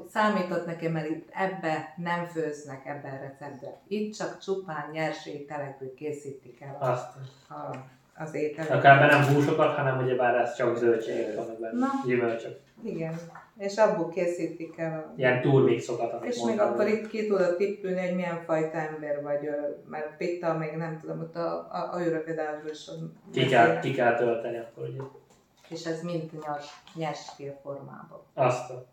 [0.09, 3.79] számított nekem, mert itt ebbe nem főznek ebben a receptbe.
[3.87, 6.85] Itt csak csupán nyers ételekből készítik el a,
[7.53, 8.71] a, az ételek.
[8.71, 12.59] Akár nem húsokat, hanem ugyebár ez csak zöldségek vannak benne, gyümölcsök.
[12.83, 13.13] Igen.
[13.57, 15.13] És abból készítik el.
[15.17, 16.71] Ilyen turmixokat, És még mondtam.
[16.73, 19.49] akkor itt ki tudod tippülni, hogy milyen fajta ember vagy,
[19.89, 22.89] mert Pitta még nem tudom, ott a, a, a őrövedásból is
[23.31, 25.01] Ki kell, ki kell tölteni akkor ugye.
[25.69, 28.21] És ez mind nyers, nyers formában.
[28.33, 28.85] Azt a...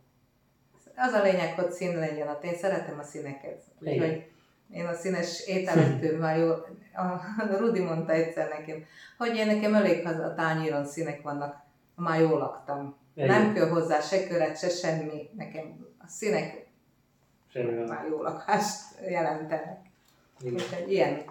[0.97, 2.45] Az a lényeg, hogy szín legyen ott.
[2.45, 3.63] Én szeretem a színeket.
[3.81, 4.31] Úgyhogy
[4.73, 6.49] én a színes ételektől már jó.
[6.95, 7.23] A
[7.61, 8.85] Rudi mondta egyszer nekem,
[9.19, 11.57] hogy én nekem elég, ha a tányéron színek vannak,
[11.95, 12.97] már jól laktam.
[13.27, 15.29] Nem kell hozzá se köret, se semmi.
[15.37, 16.69] Nekem a színek
[17.53, 19.79] Semmi már jó lakást jelentenek.
[20.41, 20.55] Igen.
[20.55, 21.23] Úgyhogy ilyen,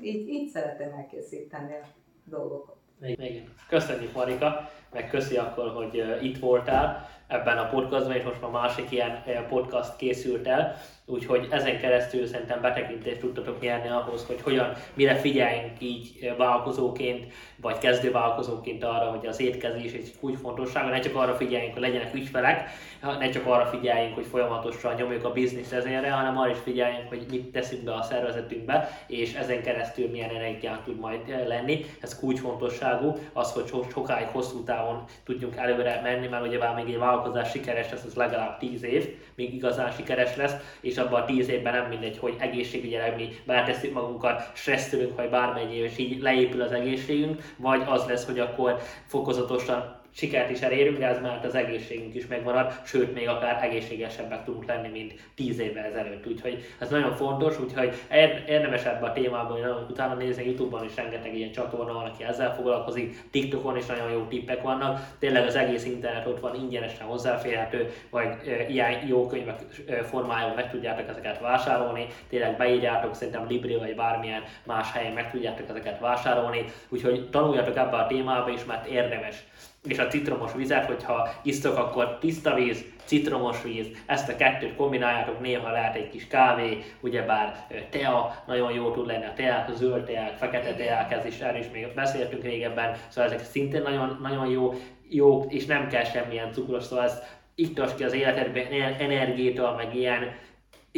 [0.00, 1.86] így, így szeretem elkészíteni a
[2.24, 2.76] dolgokat.
[3.00, 3.54] Igen.
[3.68, 8.90] Köszönjük Marika, meg köszi akkor, hogy itt voltál ebben a podcastban, és most már másik
[8.90, 15.14] ilyen podcast készült el, úgyhogy ezen keresztül szerintem betekintést tudtatok nyerni ahhoz, hogy hogyan, mire
[15.14, 21.34] figyeljünk így vállalkozóként, vagy kezdő vállalkozóként arra, hogy az étkezés egy kulcsfontossága, ne csak arra
[21.34, 22.70] figyeljünk, hogy legyenek ügyfelek,
[23.18, 27.26] ne csak arra figyeljünk, hogy folyamatosan nyomjuk a biznisz ezérre, hanem arra is figyeljünk, hogy
[27.30, 31.84] mit teszünk be a szervezetünkbe, és ezen keresztül milyen energiánk tud majd lenni.
[32.00, 34.77] Ez kulcsfontosságú, az, hogy so- sokáig, hosszú távon
[35.24, 39.54] tudjunk előre menni, mert ugyebár még egy vállalkozás sikeres lesz, az legalább 10 év, még
[39.54, 44.50] igazán sikeres lesz, és abban a 10 évben nem mindegy, hogy egészségügyileg mi beletesszük magunkat,
[44.54, 50.50] stresszülünk, vagy bármennyi, és így leépül az egészségünk, vagy az lesz, hogy akkor fokozatosan sikert
[50.50, 54.88] is elérünk, de ez már az egészségünk is megmarad, sőt, még akár egészségesebbek tudunk lenni,
[54.88, 56.26] mint 10 évvel ezelőtt.
[56.26, 61.36] Úgyhogy ez nagyon fontos, úgyhogy ér- érdemes ebben a témában utána nézni, Youtube-ban is rengeteg
[61.36, 65.84] ilyen csatorna van, aki ezzel foglalkozik, TikTokon is nagyon jó tippek vannak, tényleg az egész
[65.84, 68.28] internet ott van ingyenesen hozzáférhető, vagy
[68.68, 69.60] ilyen jó könyvek
[70.04, 75.68] formájában meg tudjátok ezeket vásárolni, tényleg beírjátok, szerintem Libri vagy bármilyen más helyen meg tudjátok
[75.68, 79.44] ezeket vásárolni, úgyhogy tanuljatok ebbe a témába is, mert érdemes
[79.86, 85.40] és a citromos vizet, hogyha isztok, akkor tiszta víz, citromos víz, ezt a kettőt kombináljátok,
[85.40, 90.04] néha lehet egy kis kávé, ugyebár tea, nagyon jó tud lenni a teák, a zöld
[90.04, 94.46] teák, fekete teák, ez is, erről is még beszéltünk régebben, szóval ezek szintén nagyon, nagyon
[94.46, 94.74] jó,
[95.08, 99.94] jó, és nem kell semmilyen cukros, szóval ezt ittas ki az életedben ener- energiától, meg
[99.94, 100.32] ilyen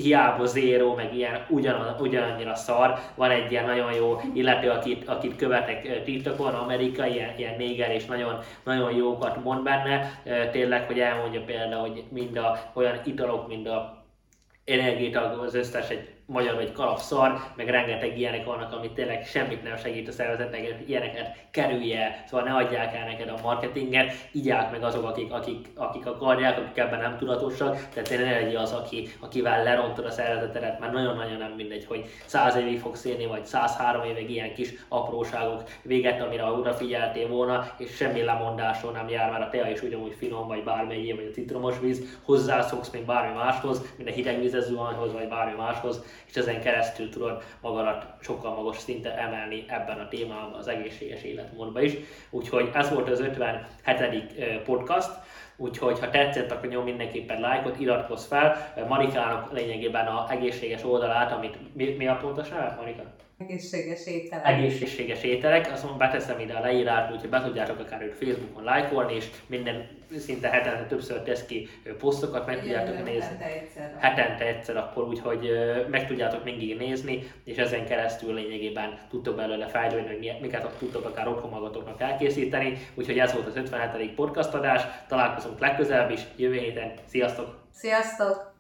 [0.03, 2.99] hiába zéró, meg ilyen ugyan, ugyanannyira szar.
[3.15, 8.05] Van egy ilyen nagyon jó illető, akit, akit követek TikTokon, Amerika, ilyen, ilyen néger, és
[8.05, 10.23] nagyon, nagyon jókat mond benne.
[10.51, 14.05] Tényleg, hogy elmondja például, hogy mind a, olyan italok, mind a
[14.65, 19.63] energiátag, az összes egy magyar vagy kalap szar, meg rengeteg ilyenek vannak, amit tényleg semmit
[19.63, 24.83] nem segít a szervezetnek, ilyeneket kerülje szóval ne adják el neked a marketinget, igyák meg
[24.83, 29.09] azok, akik, akik, akik akarják, akik ebben nem tudatosak, tehát tényleg ne legyél az, aki,
[29.21, 34.05] akivel lerontod a szervezetedet, mert nagyon-nagyon nem mindegy, hogy száz évig fogsz élni, vagy 103
[34.05, 39.49] évig ilyen kis apróságok véget, amire odafigyeltél volna, és semmi lemondásról nem jár, mert a
[39.49, 44.09] tea is ugyanúgy finom, vagy bármelyé, vagy a citromos víz, hozzászoksz még bármi máshoz, mint
[44.09, 49.19] a hideg vízes zuhanyhoz, vagy bármi máshoz, és ezen keresztül tudod magadat sokkal magas szinten
[49.19, 51.93] emelni ebben a témában, az egészséges életmódban is.
[52.31, 54.35] Úgyhogy ez volt az 57.
[54.39, 55.11] ö, podcast,
[55.57, 58.73] Úgyhogy ha tetszett, akkor nyom mindenképpen lájkot, iratkozz fel.
[58.89, 63.03] Marikának lényegében a egészséges oldalát, amit mi, mi a pontos neve, Marika?
[63.41, 64.47] Egészséges ételek.
[64.47, 69.15] Egészséges ételek, azt mondom, beteszem ide a leírást, úgyhogy be tudjátok akár őt Facebookon lájkolni,
[69.15, 73.97] és minden szinte hetente többször tesz ki posztokat, meg tudjátok nézni hetente egyszer.
[73.99, 79.37] hetente egyszer akkor úgy, hogy ö, meg tudjátok mindig nézni, és ezen keresztül lényegében tudtok
[79.37, 82.79] belőle fejlődni, hogy mi- miket tudtok akár otthon magatoknak elkészíteni.
[82.95, 84.15] Úgyhogy ez volt az 57.
[84.15, 87.59] podcast adás, találkozunk legközelebb is, jövő héten, sziasztok!
[87.73, 88.59] Sziasztok!